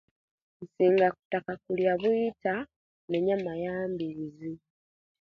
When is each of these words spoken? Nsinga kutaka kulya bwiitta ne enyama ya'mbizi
Nsinga 0.63 1.07
kutaka 1.17 1.53
kulya 1.63 1.93
bwiitta 2.01 2.53
ne 3.09 3.15
enyama 3.19 3.53
ya'mbizi 3.63 4.51